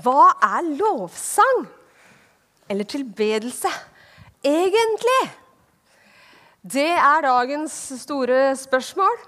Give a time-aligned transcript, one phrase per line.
[0.00, 1.66] Hva er lovsang?
[2.70, 3.68] Eller tilbedelse?
[4.44, 5.20] Egentlig?
[6.62, 9.20] Det er dagens store spørsmål.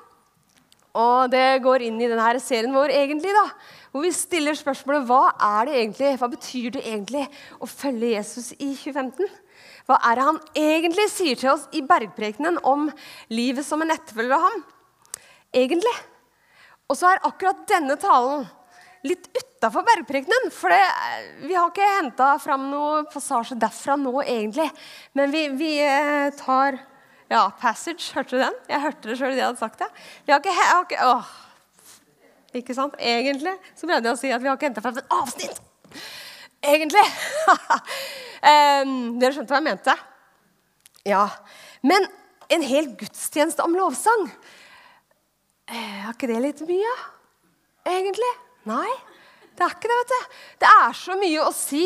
[0.95, 3.49] Og det går inn i denne serien vår, egentlig, da,
[3.91, 7.25] hvor vi stiller spørsmålet hva er det egentlig, hva betyr det egentlig
[7.59, 9.27] å følge Jesus i 2015?
[9.91, 12.87] Hva er det han egentlig sier til oss i bergprekenen om
[13.35, 14.63] livet som en etterfølger av ham?
[15.55, 15.95] Egentlig.
[16.89, 18.47] Og så er akkurat denne talen
[19.05, 20.51] litt utafor bergprekenen.
[20.55, 20.81] For det,
[21.45, 24.67] vi har ikke henta fram noe passasje derfra nå, egentlig.
[25.17, 26.81] Men vi, vi eh, tar
[27.33, 28.57] Ja, Passage, hørte du den?
[28.69, 29.89] Jeg hørte det sjøl idet jeg hadde sagt det.
[30.27, 31.31] Vi har ikke, har ikke åh,
[32.61, 32.99] Ikke sant?
[33.01, 35.63] Egentlig så prøvde jeg å si at vi har ikke henta fram et avsnitt.
[36.65, 37.05] Egentlig.
[39.21, 39.97] dere skjønte hva jeg mente?
[41.09, 41.25] Ja.
[41.85, 42.07] Men
[42.53, 44.29] en hel gudstjeneste om lovsang,
[45.69, 46.95] er ikke det litt mye?
[47.89, 48.33] Egentlig?
[48.69, 48.91] Nei,
[49.55, 50.01] det er ikke det.
[50.01, 50.37] vet du.
[50.65, 51.85] Det er så mye å si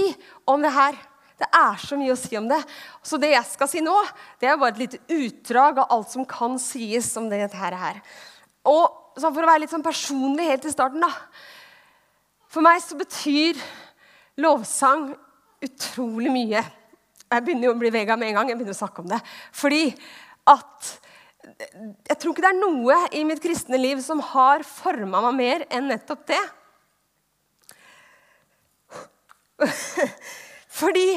[0.48, 0.98] om det her.
[1.38, 2.58] Det er så mye å si om det.
[3.06, 3.94] Så det jeg skal si nå,
[4.40, 8.00] det er bare et lite utdrag av alt som kan sies om dette her.
[8.66, 11.08] Og For å være litt sånn personlig helt i starten da.
[12.46, 13.58] For meg så betyr
[14.38, 15.08] lovsang
[15.66, 16.62] utrolig mye.
[17.26, 18.52] Jeg begynner jo å bli vega med en gang.
[18.52, 19.18] jeg begynner å snakke om det.
[19.50, 19.90] Fordi
[20.54, 20.92] at
[21.58, 25.66] jeg tror ikke det er noe i mitt kristne liv som har forma meg mer
[25.66, 26.40] enn nettopp det.
[30.80, 31.08] Fordi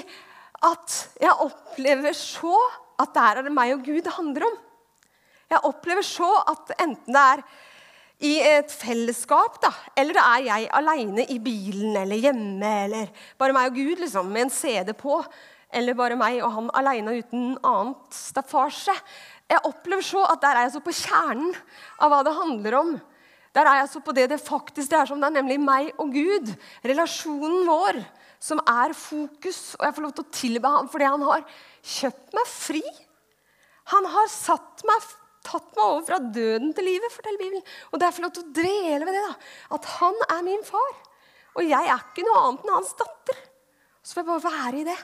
[0.68, 2.56] at jeg opplever så
[3.02, 4.58] at der er det meg og Gud det handler om.
[5.52, 7.44] Jeg opplever så at enten det er
[8.22, 13.10] i et fellesskap, da, eller det er jeg aleine i bilen eller hjemme, eller
[13.42, 15.18] bare meg og Gud liksom, med en CD på,
[15.74, 18.94] eller bare meg og han aleine uten annet staffasje.
[19.50, 21.50] Jeg opplever så at der er jeg så på kjernen
[21.98, 22.94] av hva det handler om.
[23.56, 25.92] Der er jeg så på det det faktisk det er som det er, nemlig meg
[26.00, 26.52] og Gud.
[26.88, 28.00] Relasjonen vår
[28.42, 31.44] som er fokus, og jeg får lov til å tilbe ham fordi han har
[31.84, 32.84] kjøpt meg fri.
[33.92, 35.08] Han har satt meg,
[35.46, 37.66] tatt meg over fra døden til livet, forteller Bibelen.
[37.92, 39.24] Og det er for lov til å drele ved det.
[39.28, 39.34] da,
[39.78, 40.94] At han er min far.
[41.58, 43.42] Og jeg er ikke noe annet enn hans datter.
[44.02, 44.98] Så får jeg bare være i det.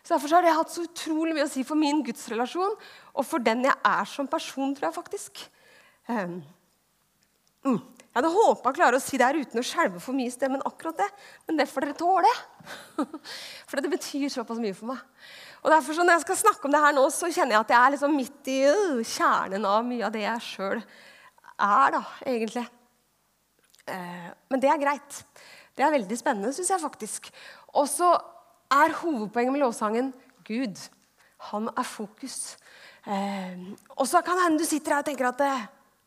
[0.00, 2.72] Så Derfor har det hatt så utrolig mye å si for min gudsrelasjon
[3.10, 5.42] og for den jeg er som person, tror jeg faktisk.
[6.08, 6.38] Um,
[7.66, 7.80] mm.
[8.10, 10.32] Jeg hadde håpa å klare å si det her uten å skjelve for mye i
[10.34, 10.62] stemmen.
[10.66, 11.06] akkurat det,
[11.46, 12.32] Men det får dere tåle.
[13.70, 14.98] For det betyr såpass mye for meg.
[15.62, 17.70] Og derfor så Når jeg skal snakke om det her nå, så kjenner jeg at
[17.70, 20.82] jeg er liksom midt i øh, kjernen av mye av det jeg sjøl
[21.60, 22.66] er, da, egentlig.
[23.86, 25.24] Uh, men det er greit.
[25.76, 27.30] Det er veldig spennende, syns jeg faktisk.
[27.78, 28.10] Og så
[28.74, 30.14] er hovedpoenget med lovsangen
[30.48, 30.80] Gud.
[31.52, 32.56] Han er fokus.
[33.06, 35.44] Uh, og så kan hende du sitter her og tenker at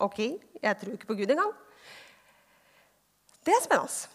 [0.06, 0.20] ok,
[0.62, 1.52] jeg tror ikke på Gud engang.
[3.44, 4.10] Det er spennende.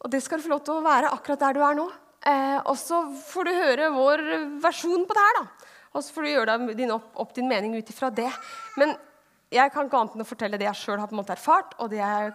[0.00, 1.86] Og det skal du få lov til å være akkurat der du er nå.
[2.28, 4.22] Eh, og så får du høre vår
[4.60, 5.38] versjon på det her.
[5.40, 5.70] da.
[5.90, 8.28] Og så får du gjøre deg din opp, opp, din mening ut ifra det.
[8.80, 8.94] Men
[9.50, 11.74] jeg kan ikke annet enn å fortelle det jeg sjøl har på en måte erfart,
[11.82, 12.32] og det jeg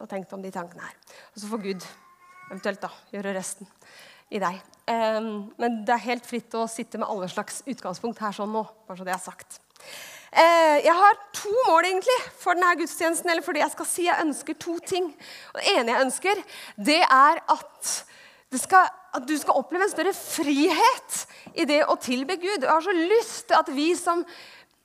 [0.00, 1.18] har tenkt om de tankene her.
[1.34, 1.88] Og så får Gud
[2.50, 3.68] eventuelt da, gjøre resten
[4.34, 4.58] i deg.
[4.90, 5.20] Eh,
[5.60, 8.64] men det er helt fritt å sitte med alle slags utgangspunkt her sånn nå.
[8.88, 9.60] bare så det er sagt.
[10.30, 13.30] Eh, jeg har to mål egentlig for denne gudstjenesten.
[13.30, 14.04] eller for det Jeg skal si.
[14.04, 15.16] Jeg ønsker to ting.
[15.54, 16.44] Det ene jeg ønsker,
[16.76, 18.04] det er at,
[18.52, 22.62] det skal, at du skal oppleve en større frihet i det å tilbe Gud.
[22.62, 24.24] Jeg har så lyst til at vi som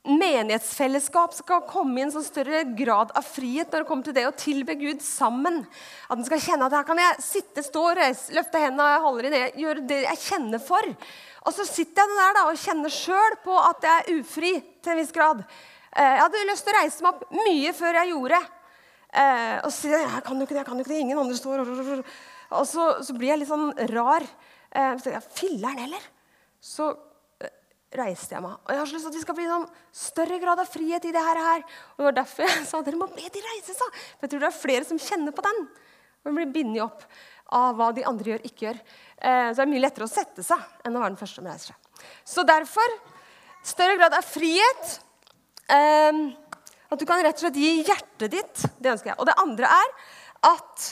[0.05, 4.25] menighetsfellesskap skal komme i en sånn større grad av frihet når det kommer til det
[4.27, 5.63] å tilbe Gud sammen.
[6.09, 9.33] At en skal kjenne at her kan jeg sitte, stå, reise, løfte hendene, holde i
[9.33, 10.85] det, gjøre det jeg kjenner for.
[11.45, 14.53] Og så sitter jeg der da, og kjenner sjøl på at jeg er ufri
[14.85, 15.41] til en viss grad.
[15.95, 18.41] Eh, jeg hadde lyst til å reise meg opp mye før jeg gjorde.
[19.15, 21.37] Eh, og si jeg kan jo ikke det, jeg kan jo ikke det, ingen andre
[21.39, 24.25] står Og så, så blir jeg litt sånn rar.
[24.75, 26.09] Eh, så Filler'n heller.
[26.59, 26.91] Så
[27.95, 28.57] reiste jeg meg.
[28.59, 31.07] Og jeg har så lyst til at vi skal bli sånn større grad av frihet
[31.07, 31.63] i det her.
[31.95, 34.03] Og det var derfor jeg sa dere må be de reise seg.
[34.17, 35.65] For jeg tror det er flere som kjenner på den.
[36.25, 37.07] Og blir bindet opp
[37.55, 38.77] av hva de andre gjør, ikke gjør.
[39.21, 41.71] Så det er mye lettere å sette seg enn å være den første som reiser
[41.71, 42.07] seg.
[42.25, 42.95] Så derfor
[43.65, 44.99] større grad av frihet.
[45.65, 46.27] Um,
[46.93, 48.65] at du kan rett og slett gi hjertet ditt.
[48.77, 49.19] Det ønsker jeg.
[49.19, 49.95] Og det andre er
[50.51, 50.91] at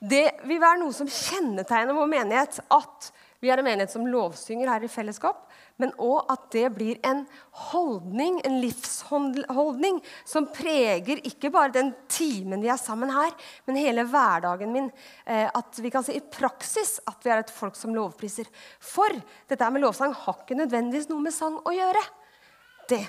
[0.00, 2.60] det vil være noe som kjennetegner vår menighet.
[2.72, 5.49] At vi er en menighet som lovsynger her i fellesskap
[5.80, 7.22] men òg at det blir en
[7.70, 13.32] holdning, en livsholdning, som preger ikke bare den timen vi er sammen her,
[13.66, 14.90] men hele hverdagen min.
[15.26, 18.48] Eh, at vi kan si i praksis at vi er et folk som lovpriser.
[18.78, 19.16] For
[19.50, 22.04] dette med lovsang har ikke nødvendigvis noe med sang å gjøre.
[22.90, 23.04] Det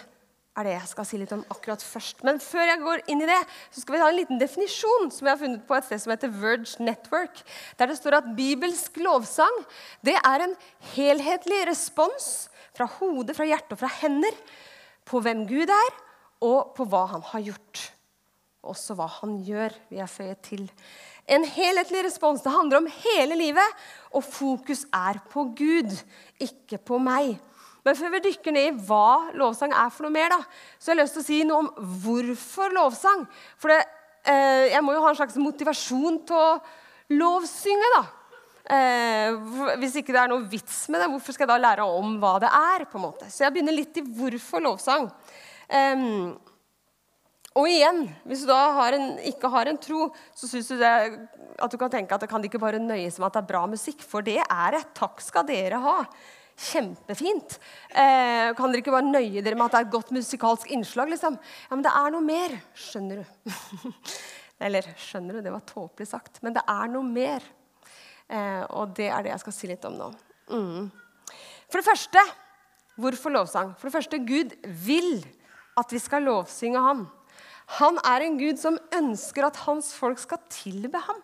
[0.59, 2.25] er det jeg skal si litt om akkurat først.
[2.27, 3.39] Men før jeg går inn i det,
[3.71, 6.13] så skal vi ha en liten definisjon som jeg har funnet på et sted som
[6.13, 7.44] heter Verge Network.
[7.79, 9.62] Der det står at bibelsk lovsang
[10.06, 10.56] det er en
[10.94, 14.38] helhetlig respons fra hodet, fra hjertet og fra hender
[15.07, 15.97] på hvem Gud er,
[16.41, 17.83] og på hva han har gjort.
[18.62, 20.68] Også hva han gjør, vil jeg føye til.
[21.29, 22.44] En helhetlig respons.
[22.44, 23.79] Det handler om hele livet,
[24.13, 25.95] og fokus er på Gud,
[26.41, 27.38] ikke på meg.
[27.85, 30.41] Men før vi dykker ned i hva lovsang er for noe mer, da,
[30.77, 33.25] så har jeg lyst til å si noe om hvorfor lovsang.
[33.57, 33.79] For det,
[34.29, 36.59] eh, jeg må jo ha en slags motivasjon til å
[37.18, 38.03] lovsynge, da.
[38.71, 39.33] Eh,
[39.81, 42.38] hvis ikke det er noe vits med det, hvorfor skal jeg da lære om hva
[42.39, 42.85] det er?
[42.88, 43.27] på en måte?
[43.27, 45.09] Så jeg begynner litt i hvorfor lovsang.
[45.68, 46.07] Eh,
[47.51, 50.06] og igjen, hvis du da har en, ikke har en tro,
[50.38, 50.91] så syns du det,
[51.59, 53.65] at du kan tenke at det kan ikke bare nøyes med at det er bra
[53.68, 54.85] musikk, for det er det.
[54.95, 55.97] Takk skal dere ha.
[56.62, 57.57] Kjempefint.
[57.89, 61.12] Eh, kan dere ikke bare nøye dere med at det er et godt musikalsk innslag?
[61.12, 61.35] liksom?
[61.35, 63.56] Ja, Men det er noe mer, skjønner du.
[64.65, 66.39] Eller skjønner du, det var tåpelig sagt.
[66.45, 67.44] Men det er noe mer.
[68.31, 70.12] Eh, og det er det jeg skal si litt om nå.
[70.51, 70.88] Mm.
[71.72, 72.24] For det første
[73.01, 73.74] hvorfor lovsang?
[73.80, 74.54] For det første, Gud
[74.86, 75.24] vil
[75.80, 77.06] at vi skal lovsynge Han.
[77.80, 81.22] Han er en Gud som ønsker at hans folk skal tilbe ham.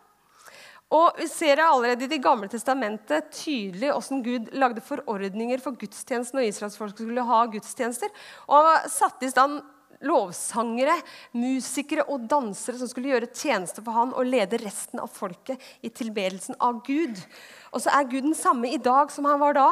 [0.95, 6.39] Og Vi ser allerede i Det gamle testamentet tydelig hvordan Gud lagde forordninger for gudstjenesten
[6.39, 8.07] og israelsfolk skulle ha gudstjenester.
[8.47, 9.59] Og satte i stand
[10.05, 10.95] lovsangere,
[11.33, 15.89] musikere og dansere som skulle gjøre tjeneste for han og lede resten av folket i
[15.89, 17.17] tilbedelsen av Gud.
[17.73, 19.67] Og så er Gud den samme i dag som han var da.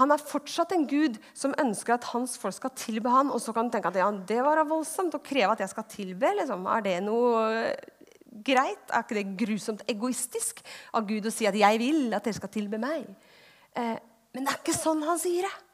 [0.00, 3.30] Han er fortsatt en Gud som ønsker at hans folk skal tilbe han.
[3.30, 5.88] Og så kan du tenke at ja, det var voldsomt å kreve at jeg skal
[5.90, 6.34] tilbe.
[6.40, 6.68] Liksom.
[6.70, 7.72] Er det noe
[8.46, 8.84] greit?
[8.90, 10.62] Er ikke det grusomt egoistisk
[10.96, 13.08] av Gud å si at 'jeg vil at dere skal tilbe meg'?
[13.76, 13.98] Eh,
[14.34, 15.69] men det er ikke sånn han sier det.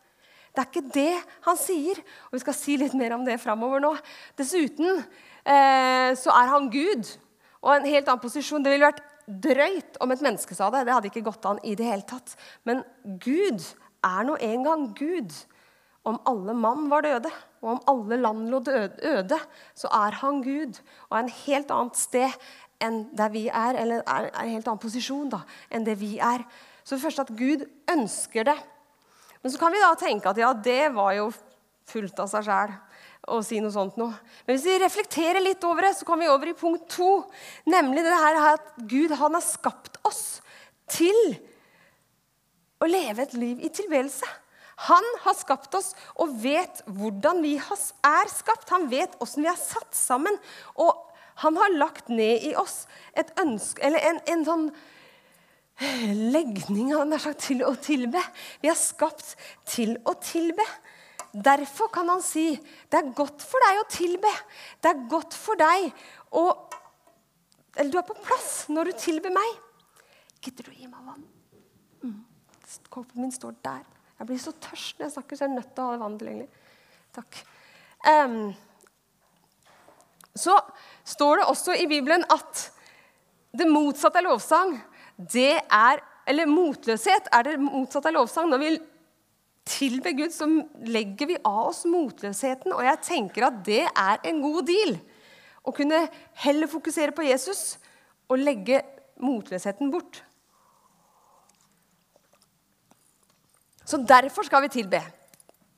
[0.57, 1.13] Det er ikke det
[1.45, 1.99] han sier.
[2.29, 3.93] Og vi skal si litt mer om det framover nå.
[4.41, 7.11] Dessuten eh, så er han Gud
[7.61, 8.65] og en helt annen posisjon.
[8.65, 10.87] Det ville vært drøyt om et menneske sa det.
[10.87, 12.37] Det hadde ikke gått an i det hele tatt.
[12.65, 13.61] Men Gud
[14.07, 15.35] er nå engang Gud.
[16.07, 17.33] Om alle mann var døde,
[17.65, 19.39] og om alle land lå øde,
[19.75, 22.37] så er han Gud og er en helt annet sted
[22.79, 26.45] enn der vi er, eller er en helt annen posisjon da, enn det vi er.
[26.87, 28.55] Så det første at Gud ønsker det.
[29.47, 31.29] Men så kan vi da tenke at ja, det var jo
[31.87, 32.73] fullt av seg sjæl
[33.31, 34.17] å si noe sånt noe.
[34.43, 37.11] Men hvis vi reflekterer litt over det, så kommer vi over i punkt to.
[37.71, 40.41] Nemlig det her at Gud han har skapt oss
[40.91, 41.15] til
[42.83, 44.27] å leve et liv i tilværelse.
[44.91, 48.75] Han har skapt oss og vet hvordan vi er skapt.
[48.75, 50.43] Han vet åssen vi er satt sammen.
[50.75, 50.91] Og
[51.47, 54.71] han har lagt ned i oss et ønske, en, en sånn
[55.77, 58.21] legning sagt, til å tilbe.
[58.63, 59.35] Vi er skapt
[59.69, 60.65] til å tilbe.
[61.37, 62.55] Derfor kan han si
[62.89, 64.33] det er godt for deg å tilbe.
[64.81, 65.91] Det er godt for deg
[66.33, 66.47] å
[67.77, 69.57] Eller du er på plass når du tilber meg.
[70.41, 71.27] Gidder du å gi meg vann?
[72.01, 72.23] Mm.
[72.89, 73.83] Kåpen min står der.
[74.17, 76.23] Jeg blir så tørst når jeg snakker, så jeg er nødt til å ha vannet
[76.23, 76.49] tilgjengelig.
[77.19, 77.43] Takk.
[78.09, 78.55] Um,
[80.33, 80.57] så
[81.05, 82.63] står det også i Bibelen at
[83.57, 84.73] det motsatte er lovsang,
[85.17, 88.49] det er Eller motløshet er det motsatte av lovsang.
[88.51, 88.71] Når vi
[89.63, 90.49] tilber Gud, så
[90.83, 92.73] legger vi av oss motløsheten.
[92.75, 94.97] Og jeg tenker at det er en god deal.
[95.63, 96.01] Å kunne
[96.43, 97.77] heller fokusere på Jesus
[98.27, 98.81] og legge
[99.23, 100.19] motløsheten bort.
[103.87, 105.05] Så derfor skal vi tilbe.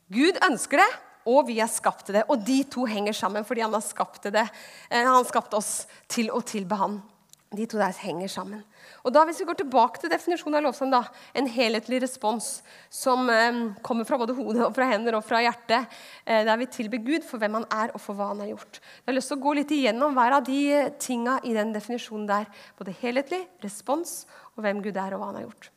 [0.09, 0.89] Gud ønsker det,
[1.29, 2.25] og vi er skapt til det.
[2.33, 4.47] Og de to henger sammen fordi han har skapt det.
[4.89, 7.03] Eh, han skapte oss til å tilbe han.
[7.49, 8.65] De to der henger sammen.
[9.09, 11.01] Og da Hvis vi går tilbake til definisjonen av lovsang, da,
[11.33, 12.63] en helhetlig respons
[12.93, 15.89] som eh, kommer fra både hodet og fra hender og fra hjertet,
[16.27, 18.83] eh, der vi tilber Gud for hvem han er og for hva han har gjort.
[18.83, 20.61] Jeg har lyst til å gå litt igjennom hver av de
[21.01, 22.51] tinga i den definisjonen der.
[22.77, 24.27] Både helhetlig, respons
[24.57, 25.71] og hvem Gud er og hva han har gjort.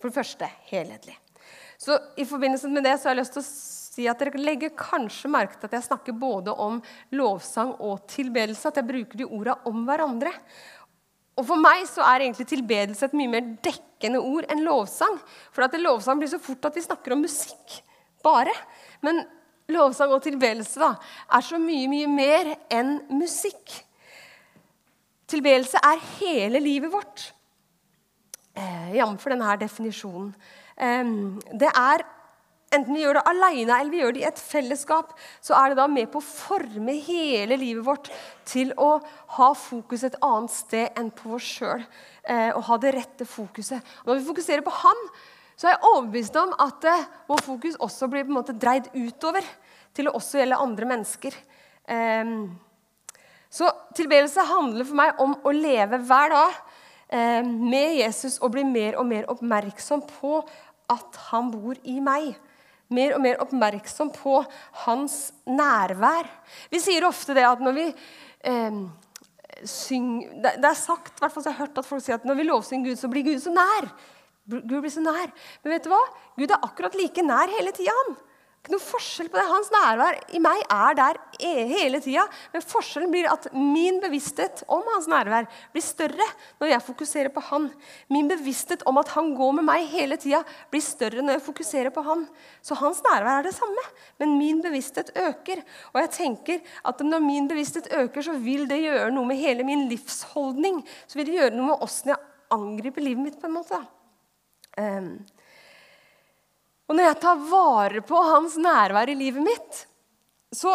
[0.00, 1.18] For det første helhetlig.
[1.80, 3.50] Så i forbindelse med det så har jeg lyst til å
[3.90, 6.78] si at dere legger kanskje merke til at jeg snakker både om
[7.16, 8.70] lovsang og tilbedelse.
[8.70, 10.30] At jeg bruker de orda om hverandre.
[11.40, 15.18] Og For meg så er egentlig tilbedelse et mye mer dekkende ord enn lovsang.
[15.50, 17.80] For at lovsang blir så fort at vi snakker om musikk
[18.22, 18.54] bare.
[19.02, 19.24] Men
[19.70, 20.94] lovsang og tilbedelse da,
[21.34, 23.74] er så mye, mye mer enn musikk.
[25.30, 27.28] Tilbedelse er hele livet vårt,
[28.54, 29.28] eh, jf.
[29.30, 30.32] denne definisjonen.
[30.80, 32.02] Det er
[32.70, 35.10] Enten vi gjør det alene eller vi gjør det i et fellesskap,
[35.42, 38.10] så er det da med på å forme hele livet vårt
[38.46, 38.92] til å
[39.38, 41.82] ha fokus et annet sted enn på oss sjøl.
[42.22, 43.82] Eh, og ha det rette fokuset.
[44.06, 45.02] Når vi fokuserer på Han,
[45.58, 48.86] så er jeg overbevist om at eh, vår fokus også blir på en måte dreid
[48.94, 49.46] utover
[49.96, 51.34] til å også gjelde andre mennesker.
[51.90, 52.34] Eh,
[53.50, 56.54] så tilbedelse handler for meg om å leve hver dag
[57.10, 60.38] eh, med Jesus og bli mer og mer oppmerksom på
[60.90, 62.38] at han bor i meg.
[62.90, 64.40] Mer og mer oppmerksom på
[64.84, 66.26] hans nærvær.
[66.72, 67.86] Vi sier ofte det at når vi
[68.50, 68.80] eh,
[69.68, 72.26] synger det, er sagt, i hvert fall så jeg har hørt at folk sier at
[72.26, 73.90] når vi lovsynger Gud, så blir Gud så nær.
[74.50, 75.30] Gud blir så nær.
[75.62, 76.02] Men vet du hva?
[76.38, 77.94] Gud er akkurat like nær hele tida.
[78.60, 79.46] Ikke noe forskjell på det.
[79.48, 82.26] Hans nærvær i meg er der e- hele tida.
[82.52, 86.26] Men forskjellen blir at min bevissthet om hans nærvær blir større
[86.60, 87.70] når jeg fokuserer på han.
[88.12, 91.94] Min bevissthet om at han går med meg hele tida, blir større når jeg fokuserer
[91.94, 92.26] på han.
[92.60, 93.86] Så hans nærvær er det samme,
[94.20, 95.64] men min bevissthet øker.
[95.94, 99.64] Og jeg tenker at når min bevissthet øker, så vil det gjøre noe med hele
[99.64, 100.84] min livsholdning.
[101.08, 102.20] Så vil det gjøre noe med åssen jeg
[102.52, 103.40] angriper livet mitt.
[103.40, 103.80] på en måte.
[104.76, 105.14] Um,
[106.90, 109.84] og når jeg tar vare på hans nærvær i livet mitt,
[110.50, 110.72] så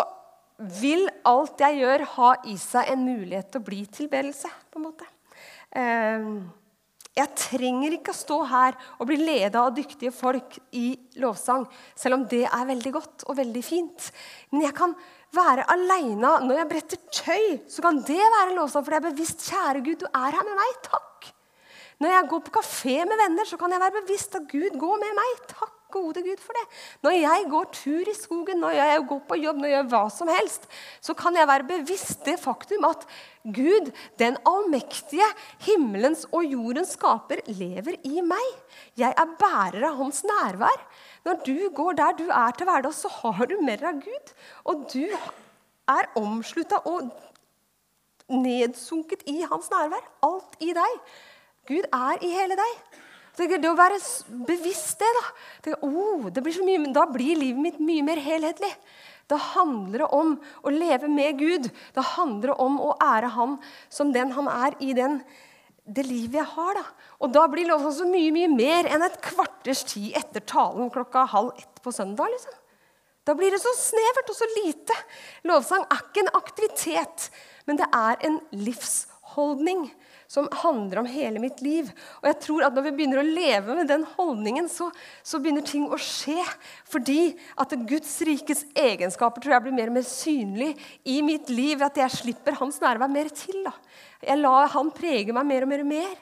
[0.80, 4.48] vil alt jeg gjør, ha i seg en mulighet til å bli tilbedelse.
[4.72, 5.08] på en måte.
[5.76, 6.48] Ehm,
[7.16, 12.22] jeg trenger ikke å stå her og bli leda av dyktige folk i lovsang, selv
[12.22, 14.12] om det er veldig godt og veldig fint.
[14.52, 14.96] Men jeg kan
[15.36, 17.46] være aleine når jeg bretter tøy.
[17.68, 20.56] Så kan det være lovsang, for jeg er bevisst Kjære Gud, du er her med
[20.64, 20.76] meg.
[20.88, 21.34] Takk.
[22.00, 25.02] Når jeg går på kafé med venner, så kan jeg være bevisst at Gud går
[25.04, 25.48] med meg.
[25.52, 26.66] Takk gode Gud for det.
[27.06, 30.04] Når jeg går tur i skogen, når jeg går på jobb, når jeg gjør hva
[30.14, 30.68] som helst,
[31.02, 33.08] så kan jeg være bevisst det faktum at
[33.56, 35.28] Gud, den allmektige,
[35.68, 38.48] himmelens og jordens skaper, lever i meg.
[38.98, 40.82] Jeg er bærer av hans nærvær.
[41.26, 44.34] Når du går der du er til hverdags, så har du mer av Gud.
[44.66, 47.10] Og du er omslutta og
[48.30, 50.06] nedsunket i hans nærvær.
[50.26, 51.02] Alt i deg.
[51.70, 53.02] Gud er i hele deg.
[53.36, 54.00] Det å være
[54.48, 55.24] bevisst det, da.
[55.66, 58.72] Tenker, oh, det blir mye, da blir livet mitt mye mer helhetlig.
[59.28, 61.70] Da handler det om å leve med Gud.
[61.96, 63.58] Da handler det om å ære Han
[63.90, 65.20] som den han er i den,
[65.86, 66.78] det livet jeg har.
[66.78, 66.86] da.
[67.22, 71.26] Og da blir lovsang så mye mye mer enn et kvarters tid etter talen klokka
[71.30, 72.30] halv ett på søndag.
[72.32, 72.54] liksom.
[73.26, 74.98] Da blir det så snevert og så lite.
[75.50, 77.30] Lovsang er ikke en aktivitet,
[77.66, 79.88] men det er en livsholdning
[80.28, 81.90] som handler om hele mitt liv.
[82.22, 84.90] Og jeg tror at Når vi begynner å leve med den holdningen, så,
[85.24, 86.42] så begynner ting å skje.
[86.90, 91.84] Fordi at Guds rikes egenskaper tror jeg blir mer og mer synlig i mitt liv.
[91.86, 93.62] At jeg slipper hans nærvær mer til.
[93.66, 93.76] Da.
[94.26, 95.86] Jeg lar han prege meg mer og mer.
[95.86, 96.16] og mer.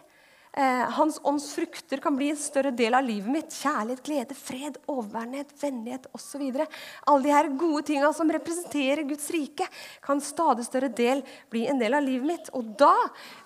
[0.58, 3.56] Eh, hans ånds frukter kan bli en større del av livet mitt.
[3.58, 6.44] Kjærlighet, glede, fred, overbærenhet, vennlighet osv.
[6.46, 9.66] Alle de her gode tinga som representerer Guds rike,
[10.06, 12.54] kan stadig større del bli en del av livet mitt.
[12.54, 12.94] Og da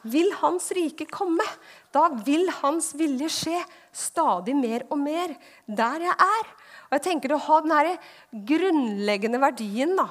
[0.04, 1.48] vil Hans rike komme.
[1.96, 3.64] Da vil Hans vilje skje
[3.96, 6.54] stadig mer og mer der jeg er.
[6.90, 8.06] Og jeg tenker Å ha den
[8.52, 10.10] grunnleggende verdien da,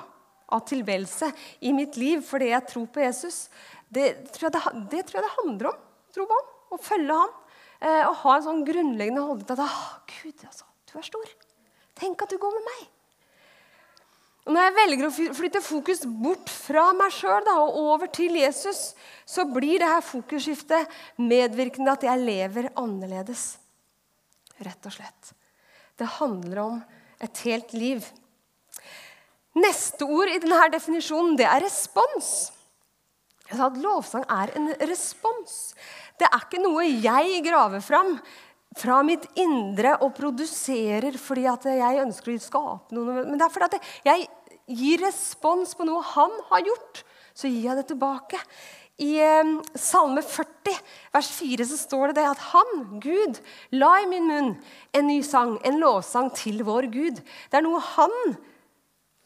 [0.49, 1.29] av tilværelse
[1.61, 3.49] i mitt liv fordi jeg tror på Jesus,
[3.93, 5.83] det tror jeg det, det, tror jeg det handler om.
[6.15, 7.33] Tro på ham og følge ham.
[7.77, 11.33] Eh, og ha en sånn grunnleggende holdning til at ah, Gud, altså, du er stor.
[11.97, 12.85] Tenk at du går med meg.
[14.47, 18.93] Og Når jeg velger å flytte fokus bort fra meg sjøl og over til Jesus,
[19.27, 23.57] så blir det her fokusskiftet medvirkende at jeg lever annerledes.
[24.63, 25.33] Rett og slett.
[25.99, 26.79] Det handler om
[27.21, 28.07] et helt liv.
[29.57, 32.53] Neste ord i denne definisjonen det er respons.
[33.47, 35.57] Jeg sa at lovsang er en respons.
[36.17, 38.17] Det er ikke noe jeg graver fram
[38.77, 43.23] fra mitt indre og produserer fordi at jeg ønsker å skape noe.
[43.25, 44.27] Men det er fordi at jeg
[44.67, 47.05] gir respons på noe han har gjort.
[47.37, 48.41] Så gir jeg det tilbake.
[49.03, 50.77] I eh, Salme 40,
[51.13, 52.71] vers 4, så står det, det at han,
[53.03, 53.41] Gud,
[53.77, 54.55] la i min munn
[54.97, 57.21] en ny sang, en lovsang til vår Gud.
[57.21, 58.15] Det er noe han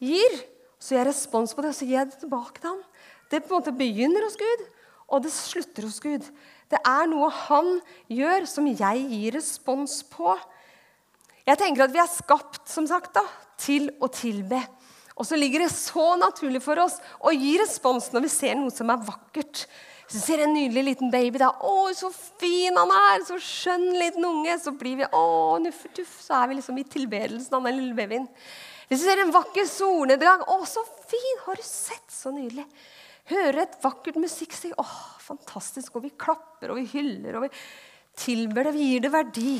[0.03, 0.41] gir.
[0.81, 2.81] Så gir jeg respons på det, og så gir jeg det tilbake til ham.
[3.31, 4.65] Det på en måte begynner hos Gud,
[5.07, 6.27] og det slutter hos Gud.
[6.71, 7.73] Det er noe han
[8.11, 10.35] gjør, som jeg gir respons på.
[11.47, 13.25] Jeg tenker at Vi er skapt som sagt, da,
[13.59, 14.61] til å tilbe.
[15.19, 18.71] Og så ligger det så naturlig for oss å gi respons når vi ser noe
[18.73, 19.65] som er vakkert.
[20.07, 23.99] Hvis vi ser en nydelig liten baby, da, 'Å, så fin han er!' Så skjønn
[23.99, 24.57] liten unge.
[24.59, 28.27] Så blir vi 'Å, nuffertuff', Så er vi liksom i tilbedelsen av den lille babyen.
[28.89, 31.37] Hvis vi ser en vakker solnedgang 'Å, så fin!
[31.45, 32.09] Har du sett?
[32.09, 32.67] Så nydelig.'
[33.25, 34.85] Høre et vakkert musikk, si 'Å,
[35.31, 37.53] fantastisk', og vi klapper og vi hyller og vi
[38.17, 39.53] tilber det, vi gir det verdi.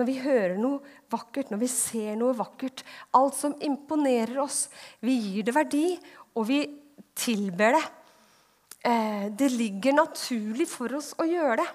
[0.00, 0.80] Når vi hører noe
[1.12, 2.80] vakkert, når vi ser noe vakkert,
[3.12, 4.66] alt som imponerer oss,
[5.04, 5.98] vi gir det verdi,
[6.32, 6.62] og vi
[7.18, 7.84] tilber det.
[8.88, 11.68] Eh, det ligger naturlig for oss å gjøre det.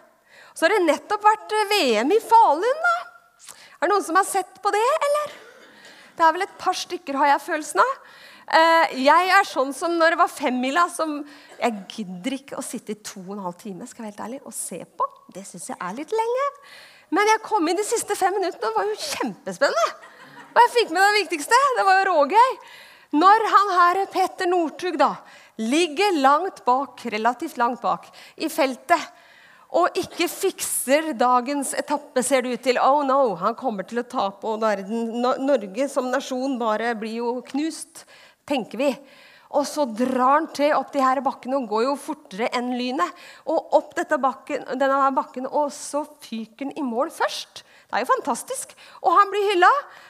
[0.58, 2.82] Så har det nettopp vært VM i Falun.
[2.88, 2.96] da.
[3.78, 5.36] Er det noen som har sett på det, eller?
[6.18, 7.94] Det er vel et par stykker, har jeg følelsen av.
[8.48, 11.18] Eh, jeg er sånn som når det var femmila som
[11.58, 14.26] Jeg gidder ikke å sitte i to og en halv time skal jeg være helt
[14.28, 15.08] ærlig, og se på.
[15.34, 16.46] Det syns jeg er litt lenge.
[17.18, 20.14] Men jeg kom inn de siste fem minuttene, og det var jo kjempespennende.
[20.54, 21.60] Og jeg fikk med det viktigste.
[21.80, 22.60] Det var jo rågøy.
[23.18, 25.16] Når han her, Petter Northug, da,
[25.58, 29.02] ligger langt bak, relativt langt bak i feltet
[29.76, 32.80] og ikke fikser dagens etappe, ser det ut til.
[32.80, 38.06] Oh no, han kommer til å tape, og Norge som nasjon bare blir jo knust,
[38.48, 38.92] tenker vi.
[39.56, 43.24] Og så drar han til opp de her bakkene og går jo fortere enn lynet.
[43.48, 47.64] Og opp bakken, denne bakken, og så fyker han i mål først.
[47.88, 48.74] Det er jo fantastisk.
[49.00, 49.70] Og han blir hylla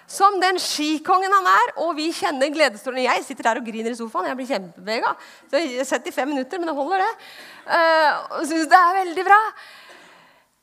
[0.10, 1.74] som den skikongen han er.
[1.86, 3.06] Og vi kjenner gledesstrålene.
[3.06, 4.32] Jeg sitter der og griner i sofaen.
[4.32, 5.12] Jeg blir kjempebevega.
[5.52, 7.28] Så jeg har minutter, men det holder, det.
[7.68, 9.38] Uh, og syns det er veldig bra.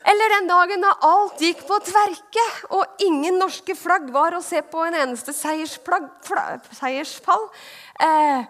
[0.05, 2.45] Eller den dagen da alt gikk på tverke,
[2.77, 7.47] og ingen norske flagg var å se på en eneste seiersfall.
[8.05, 8.45] Eh,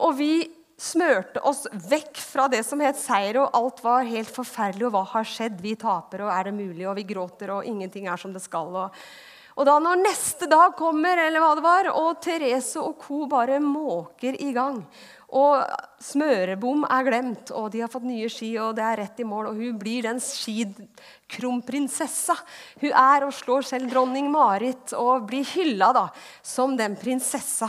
[0.00, 0.32] og vi
[0.80, 4.88] smørte oss vekk fra det som het seier, og alt var helt forferdelig.
[4.88, 5.60] Og hva har skjedd?
[5.60, 6.88] Vi taper, og er det mulig?
[6.88, 8.72] Og vi gråter, og ingenting er som det skal.
[8.72, 8.88] Og,
[9.56, 13.26] og da når neste dag kommer, eller hva det var, og Therese og co.
[13.28, 14.80] bare måker i gang
[15.34, 15.58] og
[15.98, 19.48] smørebom er glemt, og de har fått nye ski, og det er rett i mål.
[19.50, 22.36] Og hun blir den skikronprinsessa.
[22.82, 26.06] Hun er og slår selv dronning Marit og blir hylla da,
[26.46, 27.68] som den prinsessa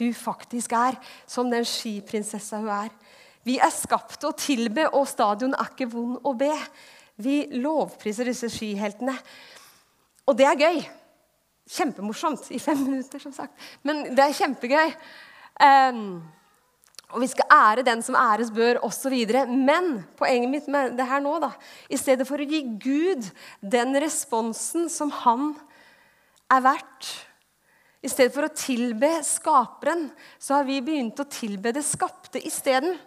[0.00, 0.98] hun faktisk er.
[1.30, 2.90] Som den skiprinsessa hun er.
[3.46, 6.50] Vi er skapt til å tilbe, og stadion er ikke vond å be.
[7.22, 9.14] Vi lovpriser disse skiheltene.
[10.26, 10.82] Og det er gøy.
[11.70, 13.54] Kjempemorsomt i fem minutter, som sagt.
[13.86, 14.90] Men det er kjempegøy.
[15.62, 16.26] Um,
[17.14, 19.14] og vi skal ære den som æres bør, osv.
[19.46, 21.52] Men poenget mitt med det her nå, da,
[21.88, 23.28] i stedet for å gi Gud
[23.62, 25.52] den responsen som han
[26.50, 27.12] er verdt
[28.06, 30.08] I stedet for å tilbe skaperen,
[30.38, 32.98] så har vi begynt å tilbe det skapte isteden.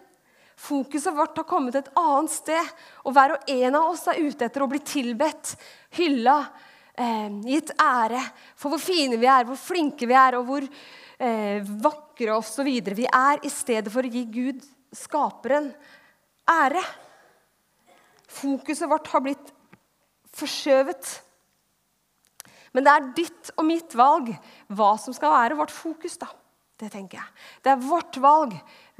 [0.60, 2.72] Fokuset vårt har kommet et annet sted.
[3.08, 5.54] Og hver og en av oss er ute etter å bli tilbedt,
[5.96, 6.36] hylla,
[6.92, 8.20] eh, gitt ære
[8.56, 10.68] for hvor fine vi er, hvor flinke vi er, og hvor
[11.20, 12.68] eh, vakre osv.
[12.96, 14.64] Vi er i stedet for å gi Gud,
[14.96, 15.70] skaperen,
[16.50, 16.82] ære.
[18.30, 19.52] Fokuset vårt har blitt
[20.36, 21.16] forskjøvet.
[22.74, 24.30] Men det er ditt og mitt valg
[24.70, 26.16] hva som skal være vårt fokus.
[26.18, 26.30] da.
[26.80, 27.32] Det tenker jeg.
[27.60, 28.54] Det er vårt valg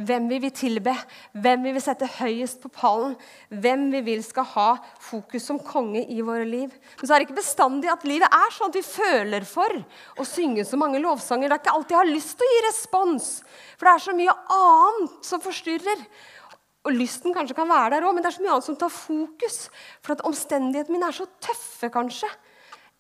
[0.07, 0.95] hvem vi vil tilbe,
[1.33, 3.15] hvem vi vil sette høyest på pallen,
[3.49, 4.69] hvem vi vil skal ha
[5.03, 6.73] fokus som konge i våre liv.
[6.99, 9.77] Men så er det ikke bestandig at livet er sånn at vi føler for
[10.21, 11.51] å synge så mange lovsanger.
[11.51, 13.31] Det er ikke alltid jeg har lyst til å gi respons,
[13.77, 16.05] for det er så mye annet som forstyrrer.
[16.89, 18.93] Og lysten kanskje kan være der òg, men det er så mye annet som tar
[18.95, 19.67] fokus.
[20.01, 22.31] For at omstendighetene mine er så tøffe, kanskje.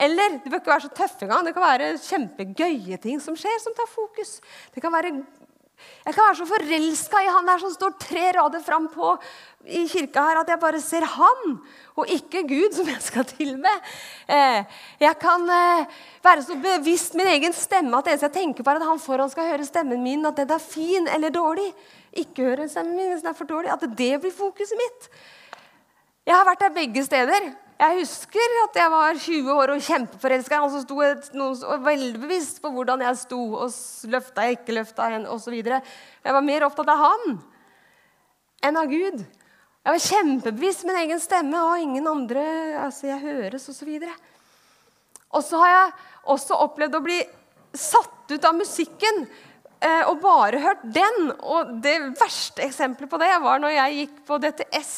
[0.01, 1.45] Eller det bør ikke være så tøffe engang.
[1.45, 4.39] Det kan være kjempegøye ting som skjer, som tar fokus.
[4.73, 5.13] Det kan være
[6.05, 9.13] jeg kan være så forelska i han der som står tre rader fram på
[9.69, 11.57] i kirka her, at jeg bare ser han,
[12.01, 13.91] og ikke Gud, som jeg skal til med.
[15.01, 18.71] jeg kan eh, være så bevisst min egen stemme at det eneste jeg tenker på,
[18.71, 21.69] er at han foran skal høre stemmen min, at den er fin eller dårlig.
[22.13, 23.71] Ikke høre stemmen min hvis den er for dårlig.
[23.71, 25.11] At det blir fokuset mitt.
[26.27, 27.53] Jeg har vært der begge steder.
[27.81, 30.59] Jeg husker at jeg var 20 år og kjempeforelska.
[30.61, 30.99] Han som sto
[31.33, 35.57] noen, var veldig bevisst på hvordan jeg sto, og løfta jeg ikke løfta henne osv.
[35.57, 37.39] Jeg var mer opptatt av han
[38.69, 39.25] enn av Gud.
[39.81, 42.45] Jeg var kjempebevisst min egen stemme og ingen andre
[42.83, 43.97] altså Jeg høres, osv.
[45.31, 45.97] Og så har jeg
[46.37, 47.19] også opplevd å bli
[47.73, 51.33] satt ut av musikken eh, og bare hørt den.
[51.41, 54.95] Og det verste eksempelet på det var når jeg gikk på DTS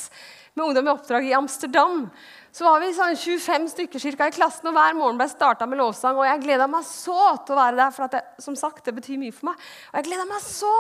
[0.57, 2.09] med Ungdom i oppdrag i Amsterdam
[2.53, 5.81] så var vi sånn 25 stykker cirka, i klassen, og hver morgen ble starta med
[5.81, 6.19] lovsang.
[6.21, 9.21] Og jeg gleda meg så til å være der, for det, som sagt, det betyr
[9.23, 9.63] mye for meg.
[9.89, 10.73] Og jeg gleda meg så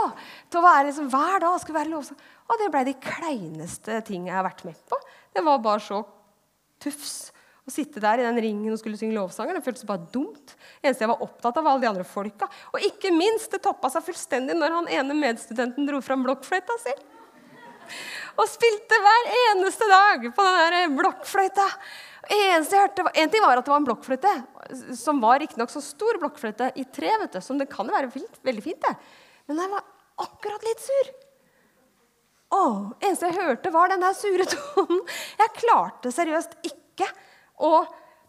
[0.52, 2.18] til å være liksom, hver dag skulle være lovsang.
[2.52, 4.98] Og det ble de kleineste ting jeg har vært med på.
[5.32, 6.02] Det var bare så
[6.82, 7.14] tufs
[7.62, 9.56] å sitte der i den ringen og skulle synge lovsanger.
[9.56, 10.52] Det føltes bare dumt.
[10.52, 12.50] Det Eneste jeg var opptatt av, var alle de andre folka.
[12.74, 16.96] Og ikke minst, det toppa seg fullstendig når han ene medstudenten dro fram blokkfløyta si
[18.38, 21.66] og spilte hver eneste dag på den der blokkfløyta.
[22.32, 24.32] Eneste jeg hørte, En ting var at det var en blokkfløyte,
[24.96, 27.10] som var riktignok så stor blokkfløyte i tre.
[27.20, 28.94] vet du, Som det kan være fint, veldig fint, det.
[29.48, 29.84] Men jeg var
[30.22, 31.10] akkurat litt sur.
[32.52, 35.02] Åh, eneste jeg hørte, var den der sure tonen.
[35.40, 37.08] Jeg klarte seriøst ikke
[37.58, 37.82] å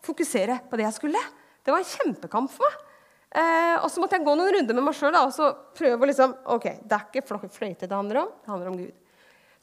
[0.04, 1.22] fokusere på det jeg skulle.
[1.64, 2.90] Det var en kjempekamp for meg.
[3.34, 6.10] Eh, og så måtte jeg gå noen runder med meg sjøl og så prøve å
[6.10, 8.94] liksom, ok, Det er ikke fløyte det handler om, det handler om Gud.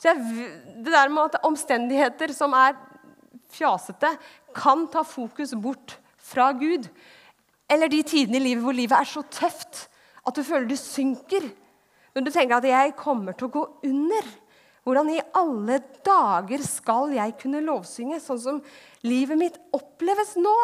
[0.01, 2.79] Så jeg, det der med at omstendigheter som er
[3.53, 4.15] fjasete,
[4.57, 6.89] kan ta fokus bort fra Gud.
[7.71, 9.87] Eller de tidene i livet hvor livet er så tøft
[10.27, 11.51] at du føler du synker.
[12.15, 14.39] Når du tenker at 'jeg kommer til å gå under'.
[14.85, 18.63] Hvordan i alle dager skal jeg kunne lovsynge sånn som
[19.03, 20.57] livet mitt oppleves nå?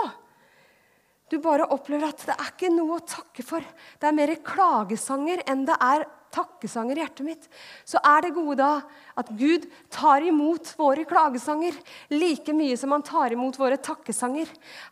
[1.28, 3.60] Du bare opplever at det er ikke noe å takke for.
[4.00, 7.48] Det er mer klagesanger enn det er takkesanger i hjertet mitt.
[7.88, 8.70] Så er det gode da
[9.16, 11.76] at Gud tar imot våre klagesanger
[12.12, 14.50] like mye som han tar imot våre takkesanger.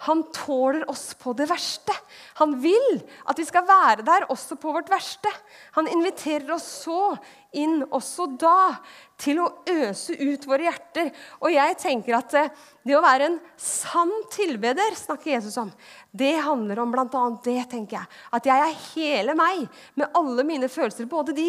[0.08, 1.94] Han tåler oss på det verste.
[2.40, 5.30] Han vil at vi skal være der også på vårt verste.
[5.76, 7.14] Han inviterer oss så
[7.56, 8.74] inn også da
[9.20, 11.10] til å øse ut våre hjerter.
[11.40, 12.52] Og jeg tenker at eh,
[12.86, 15.70] det å være en sann tilbeder, snakker Jesus om,
[16.10, 17.24] det handler om bl.a.
[17.46, 18.20] det, tenker jeg.
[18.34, 19.66] At jeg er hele meg,
[19.98, 21.08] med alle mine følelser.
[21.10, 21.48] Både de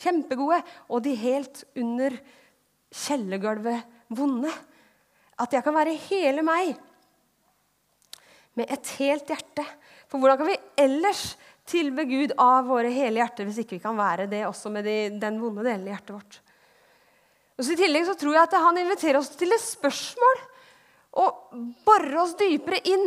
[0.00, 0.60] kjempegode
[0.92, 2.18] og de helt under
[2.94, 4.52] kjellergulvet vonde.
[5.40, 6.76] At jeg kan være hele meg
[8.56, 9.64] med et helt hjerte.
[10.08, 11.34] For hvordan kan vi ellers
[11.66, 14.98] tilbe Gud av våre hele hjerter hvis ikke vi kan være det også med de,
[15.20, 16.38] den vonde delen i hjertet vårt.
[17.56, 20.44] Og så I tillegg så tror jeg at han inviterer oss til et spørsmål
[21.22, 23.06] og borer oss dypere inn.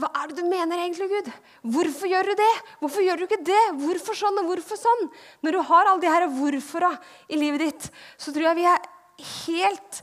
[0.00, 1.28] Hva er det du mener egentlig, Gud?
[1.74, 2.52] Hvorfor gjør du det?
[2.80, 3.62] Hvorfor gjør du ikke det?
[3.80, 5.06] Hvorfor sånn og hvorfor sånn?
[5.44, 6.92] Når du har alle de her hvorfora
[7.28, 7.88] i livet ditt,
[8.20, 8.90] så tror jeg vi er
[9.30, 10.02] helt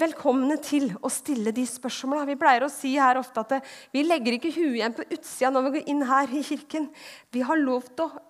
[0.00, 2.26] velkomne til å stille de spørsmåla.
[2.28, 5.66] Vi pleier å si her ofte at vi legger ikke huet igjen på utsida når
[5.66, 6.88] vi går inn her i kirken.
[7.32, 8.28] Vi har lov til å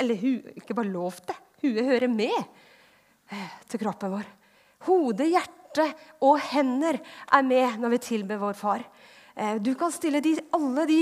[0.00, 4.30] Eller hu, ikke bare lov til, huet hører med eh, til kroppen vår.
[4.86, 5.84] Hode, hjerte
[6.24, 6.96] og hender
[7.28, 8.86] er med når vi tilber vår far.
[9.36, 11.00] Eh, du kan stille de, alle de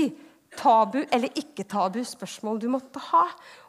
[0.57, 3.23] tabu eller ikke-tabu spørsmål du måtte ha.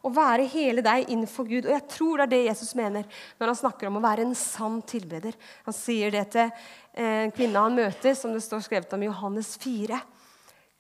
[0.05, 1.69] Å være hele deg innenfor Gud.
[1.69, 3.07] Og jeg tror det er det Jesus mener
[3.39, 5.37] når han snakker om å være en sann tilbeder.
[5.69, 9.11] Han sier det til en eh, kvinne han møter, som det står skrevet om i
[9.11, 10.03] Johannes 4.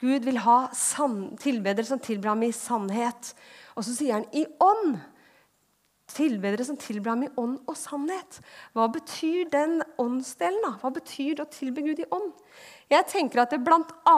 [0.04, 0.58] Gud vil ha
[1.40, 3.32] tilbedere som tilber ham i sannhet.
[3.74, 4.98] Og så sier han i ånd
[6.14, 8.40] tilbedere som tilber ham i ånd og sannhet.
[8.76, 10.60] Hva betyr den åndsdelen?
[10.64, 10.74] da?
[10.82, 12.32] Hva betyr det å tilbe Gud i ånd?
[12.92, 14.16] Jeg tenker at det bl.a.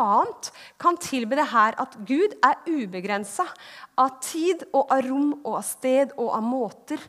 [0.83, 3.47] kan tilbe det her at Gud er ubegrensa
[3.97, 7.01] av tid og av rom og av sted og av måter.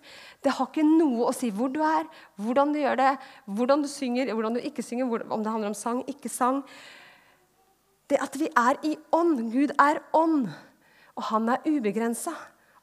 [0.44, 2.06] Det har ikke noe å si hvor du er,
[2.38, 3.16] hvordan du gjør det,
[3.50, 6.62] hvordan du synger, hvordan du ikke synger, om det handler om sang, ikke sang.
[8.08, 9.50] Det at vi er i ånd.
[9.52, 10.48] Gud er ånd,
[11.18, 12.36] og han er ubegrensa.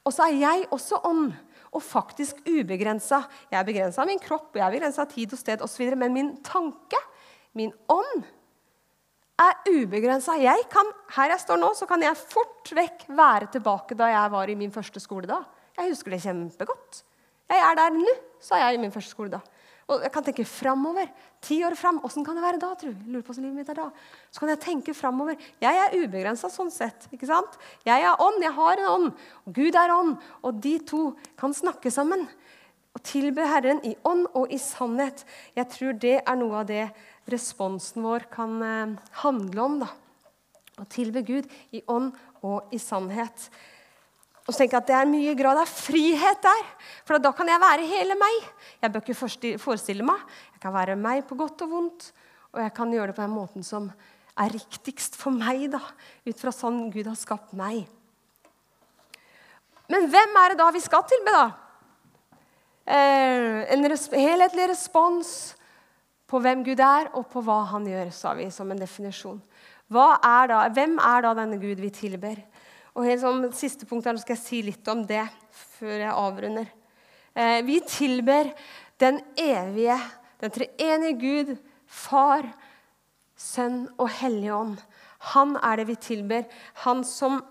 [0.04, 1.30] Og så er jeg også ånd
[1.74, 3.24] og faktisk ubegrensa.
[3.50, 5.94] Jeg er begrensa av min kropp, jeg er begrensa av tid og sted osv.
[5.96, 7.00] Men min tanke,
[7.56, 8.26] min ånd,
[9.40, 10.36] er ubegrensa.
[10.38, 14.58] Her jeg står nå, så kan jeg fort vekk være tilbake da jeg var i
[14.58, 15.42] min første skole da.
[15.74, 17.02] Jeg husker det kjempegodt.
[17.50, 19.42] Jeg er der nå, sa jeg i min første skole da.
[19.84, 21.10] Og jeg kan tenke framover.
[21.44, 21.98] Ti år fram.
[22.06, 22.70] Åssen kan det være da?
[22.72, 23.02] tror jeg?
[23.04, 23.88] Lurer på hvordan livet mitt er da.
[24.32, 25.36] Så kan jeg tenke framover.
[25.60, 27.04] Jeg er ubegrensa sånn sett.
[27.12, 27.58] ikke sant?
[27.84, 28.40] Jeg er ånd.
[28.40, 29.10] Jeg har en ånd.
[29.44, 30.14] Og Gud er ånd.
[30.40, 31.02] Og de to
[31.40, 32.24] kan snakke sammen.
[32.96, 35.26] Og tilbe Herren i ånd og i sannhet.
[35.52, 36.86] Jeg tror det er noe av det
[37.30, 39.78] responsen vår kan eh, handle om.
[39.84, 39.90] da.
[40.80, 42.12] Å tilbe Gud i ånd
[42.44, 43.48] og i sannhet.
[44.44, 46.66] Og så tenker jeg at Det er mye grad av frihet der.
[47.06, 48.50] For da kan jeg være hele meg.
[48.82, 50.20] Jeg bør ikke forestille meg.
[50.52, 52.10] Jeg kan være meg på godt og vondt.
[52.52, 53.88] Og jeg kan gjøre det på den måten som
[54.34, 55.80] er riktigst for meg, da,
[56.26, 57.84] ut fra sånn Gud har skapt meg.
[59.90, 61.44] Men hvem er det da vi skal tilbe, da?
[62.84, 65.54] Eh, en res helhetlig respons
[66.34, 69.38] på hvem Gud er, og på hva han gjør, sa vi som en definisjon.
[69.94, 72.40] Er da, hvem er da denne Gud vi tilber?
[72.94, 75.22] Og helt som siste punkt her, skal jeg si litt om det
[75.76, 76.66] før jeg avrunder.
[77.38, 78.50] Eh, vi tilber
[78.98, 80.00] den evige,
[80.42, 81.54] den treenige Gud,
[81.86, 82.50] Far,
[83.38, 84.82] Sønn og Hellige Ånd.
[85.34, 86.46] Han er det vi tilber.
[86.82, 87.42] Han som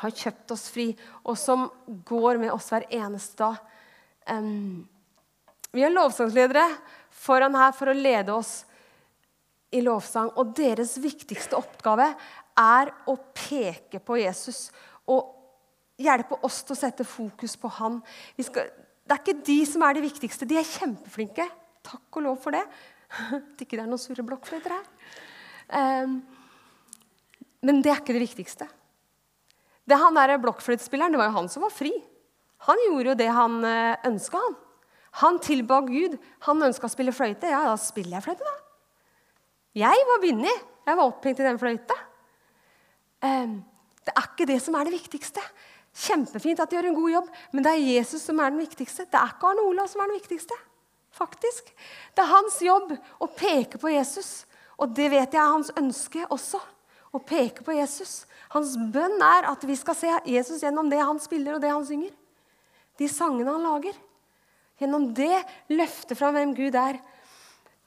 [0.00, 0.90] har kjøpt oss fri,
[1.24, 3.60] og som går med oss hver eneste dag.
[4.28, 4.84] Um,
[5.72, 6.64] vi har lovsangsledere
[7.14, 8.64] foran her for å lede oss
[9.70, 10.32] i lovsang.
[10.38, 12.08] Og deres viktigste oppgave
[12.58, 14.68] er å peke på Jesus
[15.10, 15.36] og
[16.00, 18.00] hjelpe oss til å sette fokus på han.
[18.40, 18.70] Skal,
[19.06, 20.48] det er ikke de som er de viktigste.
[20.48, 21.46] De er kjempeflinke.
[21.86, 22.64] Takk og lov for det.
[23.38, 24.90] At ikke det er noen sure blokkfløyter her.
[25.70, 26.20] Um,
[27.66, 28.66] men det er ikke det viktigste.
[29.86, 31.92] Det han der blokkfløytespilleren, det var jo han som var fri.
[32.66, 34.56] Han gjorde jo det han eh, ønska, han.
[35.18, 36.16] Han tilba Gud.
[36.46, 37.50] Han ønska å spille fløyte.
[37.50, 38.56] Ja, da spiller jeg fløyte, da.
[39.80, 40.66] Jeg var bindet.
[40.86, 41.96] Jeg var opphengt i den fløyta.
[43.26, 43.60] Ehm,
[44.06, 45.42] det er ikke det som er det viktigste.
[45.90, 49.06] Kjempefint at de gjør en god jobb, men det er Jesus som er den viktigste.
[49.10, 50.54] Det er ikke Arne Olav som er den viktigste.
[51.10, 51.74] faktisk.
[52.14, 54.46] Det er hans jobb å peke på Jesus.
[54.78, 56.60] Og det vet jeg er hans ønske også.
[57.12, 58.24] Å peke på Jesus.
[58.54, 61.84] Hans bønn er at vi skal se Jesus gjennom det han spiller og det han
[61.84, 62.14] synger.
[62.96, 63.98] De sangene han lager.
[64.80, 66.98] Gjennom det løfte fra hvem Gud er.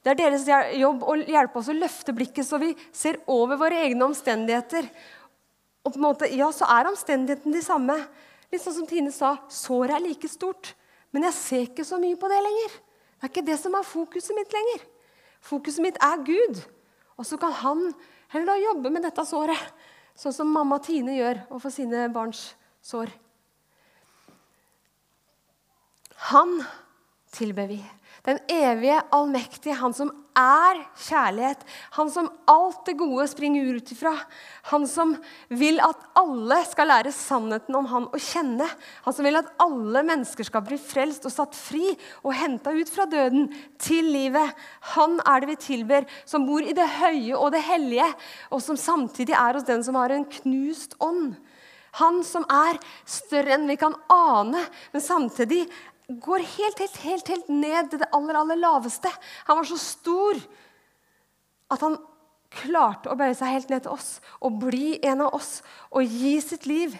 [0.04, 0.44] Det er deres
[0.78, 4.86] jobb å hjelpe oss å løfte blikket så vi ser over våre egne omstendigheter.
[5.84, 7.96] Og på en måte, ja, så er omstendighetene de samme.
[8.52, 10.74] Litt sånn som Tine sa, såret er like stort.
[11.14, 12.76] Men jeg ser ikke så mye på det lenger.
[12.78, 14.86] Det er ikke det som er fokuset mitt lenger.
[15.44, 16.62] Fokuset mitt er Gud.
[17.16, 17.84] Og så kan han
[18.32, 19.60] heller da jobbe med dette såret,
[20.18, 22.50] sånn som mamma Tine gjør overfor sine barns
[22.84, 23.12] sår.
[26.30, 26.64] Han
[27.34, 27.84] tilber vi.
[28.24, 30.08] Den evige, allmektige, han som
[30.38, 31.60] er kjærlighet.
[31.98, 34.14] Han som alt det gode springer ut ifra.
[34.70, 35.12] Han som
[35.52, 38.64] vil at alle skal lære sannheten om han å kjenne.
[39.04, 42.88] Han som vil at alle mennesker skal bli frelst og satt fri og henta ut
[42.94, 44.56] fra døden til livet.
[44.96, 48.08] Han er det vi tilber, som bor i det høye og det hellige,
[48.48, 51.34] og som samtidig er hos den som har en knust ånd.
[52.00, 55.66] Han som er større enn vi kan ane, men samtidig
[56.08, 59.10] går helt, helt, helt, helt ned til det aller, aller laveste.
[59.48, 60.40] Han var så stor
[61.72, 61.96] at han
[62.54, 65.58] klarte å bøye seg helt ned til oss og bli en av oss
[65.90, 66.94] og gi sitt liv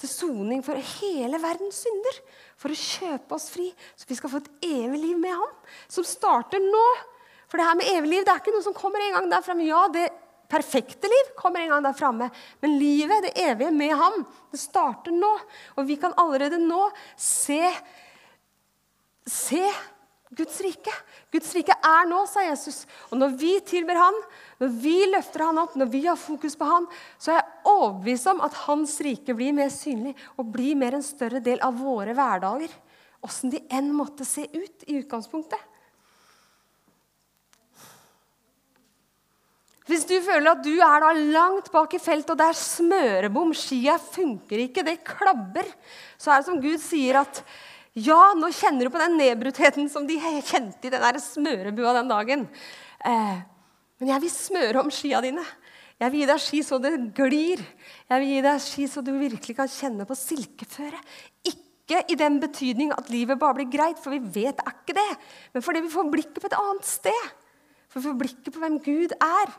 [0.00, 2.20] til soning for hele verdens synder.
[2.60, 5.52] For å kjøpe oss fri, så vi skal få et evig liv med ham.
[5.92, 6.86] Som starter nå.
[7.46, 9.44] For det her med evig liv det er ikke noe som kommer en gang der
[9.44, 9.68] framme.
[9.68, 10.08] Ja, det
[10.50, 12.30] perfekte liv kommer en gang der framme.
[12.62, 15.32] Men livet, det evige med ham, det starter nå.
[15.76, 16.88] Og vi kan allerede nå
[17.20, 17.60] se
[19.26, 19.62] Se
[20.36, 20.92] Guds rike.
[21.30, 22.82] Guds rike er nå, sa Jesus.
[23.10, 24.16] Og når vi tilber Han,
[24.62, 28.32] når vi løfter Han opp, når vi har fokus på Han, så er jeg overbevist
[28.32, 32.14] om at Hans rike blir mer synlig og blir mer en større del av våre
[32.16, 32.74] hverdager.
[33.26, 35.62] Åssen de enn måtte se ut i utgangspunktet.
[39.86, 43.52] Hvis du føler at du er da langt bak i feltet, og det er smørebom,
[43.54, 45.68] skia funker ikke, det klabber,
[46.18, 47.44] så er det som Gud sier at
[47.96, 52.42] ja, nå kjenner du på den nedbruttheten som de kjente i den smørebua den dagen.
[53.00, 53.38] Eh,
[53.96, 55.44] men jeg vil smøre om skia dine.
[55.96, 57.62] Jeg vil gi deg ski så det glir.
[58.10, 61.00] Jeg vil gi deg ski så du virkelig kan kjenne på silkeføre.
[61.48, 65.10] Ikke i den betydning at livet bare blir greit, for vi vet er ikke det.
[65.54, 67.30] Men fordi vi får blikket på et annet sted.
[67.88, 69.54] For vi får blikket på hvem Gud er.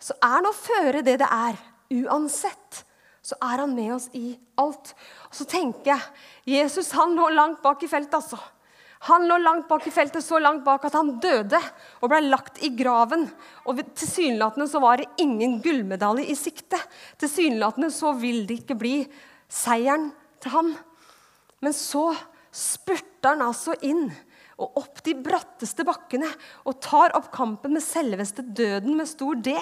[0.00, 1.60] Så er nå føre det det er,
[2.00, 2.86] uansett
[3.22, 4.94] så er han med oss i alt.
[5.28, 8.16] Og så tenker jeg Jesus han lå langt bak i feltet.
[8.20, 8.38] altså.
[9.08, 11.60] Han lå langt bak i feltet, så langt bak at han døde
[12.02, 13.26] og ble lagt i graven.
[13.64, 16.80] Og Tilsynelatende så var det ingen gullmedalje i sikte.
[17.20, 18.96] Tilsynelatende så vil det ikke bli
[19.48, 20.74] seieren til ham.
[21.64, 22.10] Men så
[22.52, 24.08] spurter han altså inn
[24.60, 26.28] og opp de bratteste bakkene
[26.68, 29.54] og tar opp kampen med selveste døden med stor D.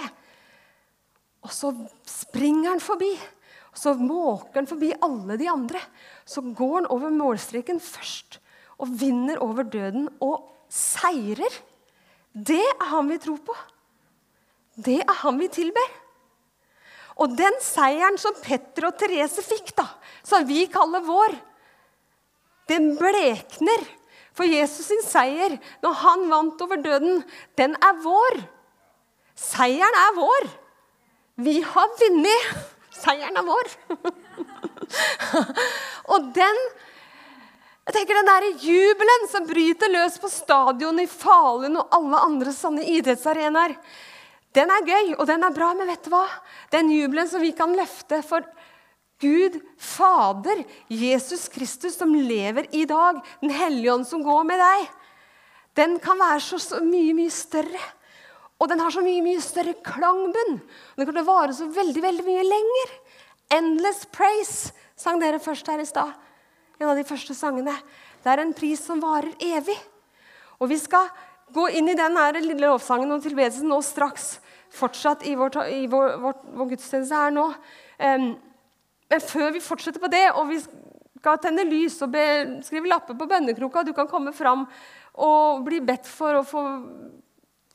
[1.47, 1.71] Og så
[2.11, 3.13] springer han forbi.
[3.79, 5.81] Så måker han forbi alle de andre.
[6.27, 8.41] Så går han over målstreken først
[8.79, 11.55] og vinner over døden og seirer.
[12.33, 13.57] Det er han vi tror på.
[14.79, 15.89] Det er han vi tilber.
[17.19, 19.89] Og den seieren som Petter og Therese fikk, da,
[20.23, 21.35] som vi kaller vår,
[22.71, 23.87] den blekner.
[24.39, 27.25] For Jesus sin seier, når han vant over døden,
[27.59, 28.37] den er vår.
[29.35, 30.47] Seieren er vår.
[31.43, 32.77] Vi har vunnet.
[32.99, 33.73] Seieren er vår.
[36.13, 36.63] og den
[37.89, 42.53] jeg tenker Den der jubelen som bryter løs på stadionet i Falun og alle andre
[42.53, 43.73] sånne idrettsarenaer,
[44.53, 46.27] den er gøy og den er bra, men vet du hva?
[46.69, 48.45] Den jubelen som vi kan løfte for
[49.25, 50.61] Gud Fader,
[50.93, 54.91] Jesus Kristus, som lever i dag, Den hellige ånd som går med deg,
[55.81, 57.81] den kan være så, så mye, mye større.
[58.59, 60.59] Og den har så mye mye større klangbunn.
[60.99, 62.97] Den kan vare så veldig veldig mye lenger.
[63.49, 66.13] 'Endless Praise' sang dere først her i stad.
[66.81, 67.75] En av de første sangene.
[68.23, 69.79] Det er en pris som varer evig.
[70.61, 71.09] Og vi skal
[71.55, 74.39] gå inn i den her lille lovsangen og tilbedelsen nå straks.
[74.75, 77.47] Fortsatt i vår, i vår, vår, vår gudstjeneste her nå.
[77.99, 78.29] Um,
[79.09, 82.27] men før vi fortsetter på det, og vi skal tenne lys og be,
[82.67, 84.67] skrive lapper på bønnekroka, du kan komme fram
[85.19, 86.65] og bli bedt for å få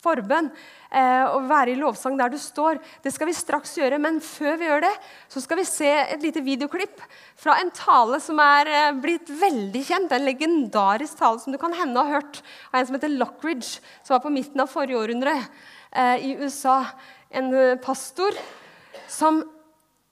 [0.04, 2.80] forbønn eh, og være i lovsang der du står.
[3.04, 4.92] Det skal vi straks gjøre, men før vi gjør det,
[5.32, 7.02] så skal vi se et lite videoklipp
[7.40, 10.12] fra en tale som er eh, blitt veldig kjent.
[10.14, 14.16] En legendarisk tale som du kan hende ha hørt av en som heter Lockridge, som
[14.16, 16.82] var på midten av forrige århundre eh, i USA.
[17.34, 17.50] En
[17.82, 18.36] pastor
[19.10, 19.40] som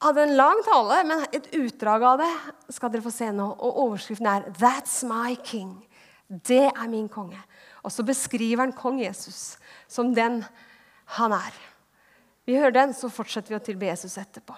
[0.03, 2.31] hadde en lang tale, men et utdrag av det
[2.75, 3.47] skal dere få se nå.
[3.55, 5.83] Og overskriften er 'That's my king'.
[6.29, 7.39] Det er min konge.
[7.83, 9.57] Og så beskriver han kong Jesus
[9.91, 10.43] som den
[11.19, 11.55] han er.
[12.47, 14.55] Vi hører den, så fortsetter vi å tilbe Jesus etterpå.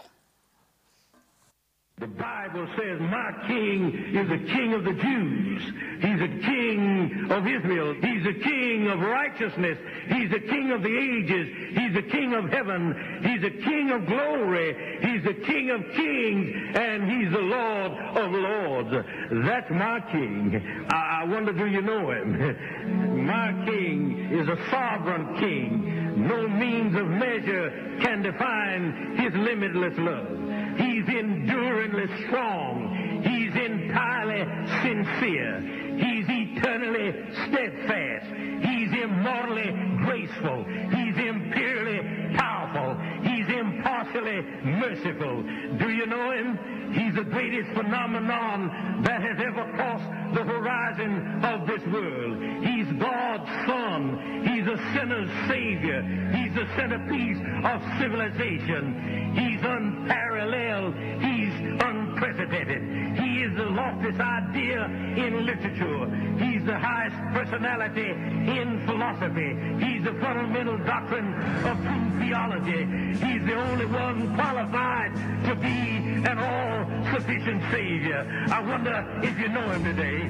[2.01, 5.63] The Bible says, My king is the king of the Jews.
[6.01, 7.95] He's a king of Israel.
[7.95, 9.79] He's a king of righteousness.
[10.09, 11.47] He's a king of the ages.
[11.79, 13.23] He's a king of heaven.
[13.23, 14.99] He's a king of glory.
[15.03, 16.77] He's the king of kings.
[16.77, 19.07] And he's the Lord of lords.
[19.47, 20.87] That's my king.
[20.91, 23.25] I, I wonder, do you know him?
[23.25, 26.27] my king is a sovereign king.
[26.27, 30.64] No means of measure can define his limitless love.
[30.77, 33.23] He's enduringly strong.
[33.25, 34.45] He's entirely
[34.83, 35.61] sincere.
[35.97, 37.13] He's eternally
[37.47, 38.27] steadfast.
[38.67, 39.71] He's immortally
[40.05, 40.65] graceful.
[40.65, 42.97] He's imperially powerful.
[43.23, 45.43] He's impartially merciful.
[45.79, 46.59] Do you know him?
[46.95, 52.65] He's the greatest phenomenon that has ever crossed the horizon of this world.
[52.65, 54.45] He's God's Son.
[54.47, 56.03] He's a sinner's Savior.
[56.35, 59.35] He's the centerpiece of civilization.
[59.35, 59.65] He's
[60.05, 60.95] unparalleled.
[61.23, 63.19] He's unprecedented.
[63.19, 66.07] He is the loftiest idea in literature.
[66.39, 69.57] He's the highest personality in philosophy.
[69.85, 72.85] He's the fundamental doctrine of true theology.
[73.25, 75.15] He's the only one qualified
[75.47, 78.27] to be an all-sufficient Savior.
[78.51, 80.21] I wonder if you know him today.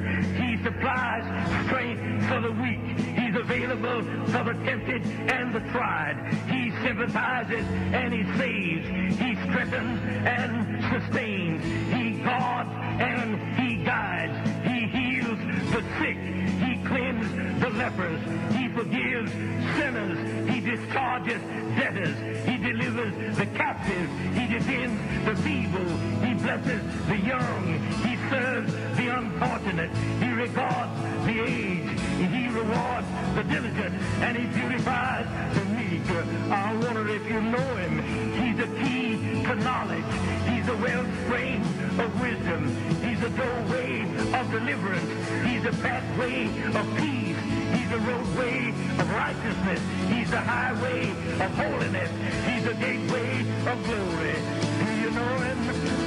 [0.40, 1.24] He supplies
[1.66, 3.23] strength for the weak.
[3.34, 6.14] He's available for the tempted and the tried.
[6.48, 9.18] He sympathizes and he saves.
[9.18, 11.64] He strengthens and sustains.
[11.92, 12.70] He guards
[13.02, 14.50] and he guides.
[14.62, 15.38] He heals
[15.72, 16.16] the sick.
[16.62, 18.20] He cleanses the lepers.
[18.54, 20.48] He forgives sinners.
[20.48, 21.42] He discharges
[21.76, 22.46] debtors.
[22.46, 24.10] He delivers the captive.
[24.34, 25.96] He defends the feeble.
[26.24, 27.80] He blesses the young.
[28.04, 29.90] He serves the unfortunate.
[30.22, 31.93] He regards the aged.
[32.32, 33.94] He rewards the diligent.
[34.20, 36.02] And he beautifies the meek.
[36.50, 38.02] I wonder if you know him.
[38.32, 40.04] He's a key to knowledge.
[40.48, 41.60] He's a wellspring
[41.98, 42.62] of wisdom.
[43.02, 44.02] He's a doorway
[44.38, 45.10] of deliverance.
[45.46, 47.36] He's a pathway of peace.
[47.74, 49.80] He's a roadway of righteousness.
[50.08, 51.10] He's a highway
[51.44, 52.10] of holiness.
[52.48, 54.36] He's a gateway of glory.
[54.80, 55.58] Do you know him?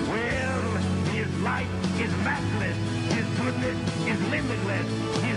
[0.10, 0.62] Well,
[1.14, 1.68] his light
[2.00, 2.78] is matchless.
[3.14, 4.88] His goodness is limitless.
[5.24, 5.37] His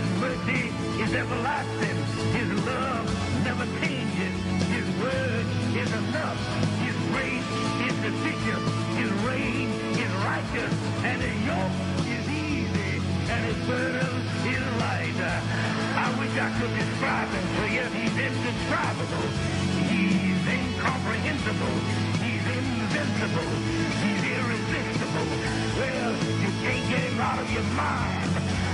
[1.81, 1.99] is.
[2.35, 3.05] His love
[3.43, 4.35] never changes.
[4.69, 5.45] His word
[5.77, 6.39] is enough.
[6.83, 7.49] His grace.
[7.91, 10.73] His reign is righteous.
[11.03, 13.01] And his yoke is easy.
[13.29, 14.13] And his burden
[14.45, 15.17] is light.
[15.21, 17.85] I wish I could describe him to you.
[17.97, 19.27] He's indescribable.
[19.89, 21.75] He's incomprehensible.
[22.21, 23.51] He's invincible.
[24.01, 25.27] He's irresistible.
[25.77, 28.29] Well, you can't get him out of your mind.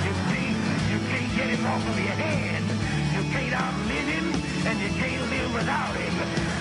[0.05, 0.49] You see,
[0.91, 2.56] you can't get him off of your head.
[3.57, 4.35] You can't
[4.67, 6.13] and you can't live without him.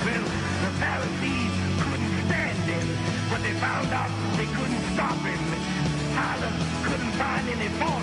[0.06, 0.24] Well,
[0.64, 2.87] the Pharisees couldn't stand him,
[3.28, 5.42] but they found out they couldn't stop him.
[6.16, 7.95] Pilate couldn't find any fault